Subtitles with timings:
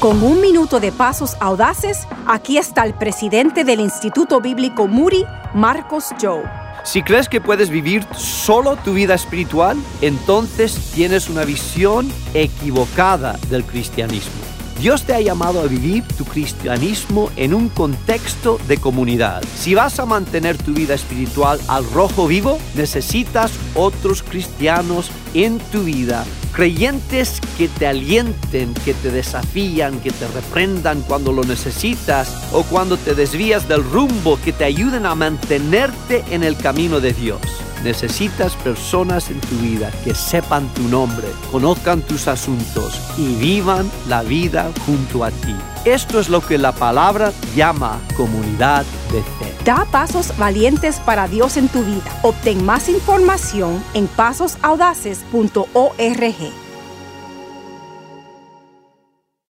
[0.00, 6.10] Con un minuto de pasos audaces, aquí está el presidente del Instituto Bíblico Muri, Marcos
[6.20, 6.42] Joe.
[6.84, 13.64] Si crees que puedes vivir solo tu vida espiritual, entonces tienes una visión equivocada del
[13.64, 14.45] cristianismo.
[14.78, 19.42] Dios te ha llamado a vivir tu cristianismo en un contexto de comunidad.
[19.56, 25.84] Si vas a mantener tu vida espiritual al rojo vivo, necesitas otros cristianos en tu
[25.84, 32.62] vida, creyentes que te alienten, que te desafían, que te reprendan cuando lo necesitas o
[32.62, 37.65] cuando te desvías del rumbo, que te ayuden a mantenerte en el camino de Dios.
[37.82, 44.22] Necesitas personas en tu vida que sepan tu nombre, conozcan tus asuntos y vivan la
[44.22, 45.54] vida junto a ti.
[45.84, 49.54] Esto es lo que la palabra llama comunidad de fe.
[49.64, 52.10] Da pasos valientes para Dios en tu vida.
[52.22, 56.65] Obtén más información en pasosaudaces.org.